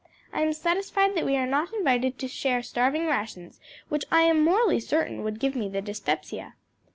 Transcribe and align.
I 0.33 0.41
am 0.41 0.51
satisfied 0.53 1.13
that 1.13 1.27
we 1.27 1.35
are 1.37 1.45
not 1.45 1.71
invited 1.75 2.17
to 2.17 2.27
share 2.27 2.63
starving 2.63 3.05
rations, 3.05 3.59
which 3.87 4.05
I 4.09 4.21
am 4.23 4.43
morally 4.43 4.79
certain 4.79 5.23
would 5.23 5.39
give 5.39 5.55
me 5.55 5.69
the 5.69 5.79
dyspepsia." 5.79 6.55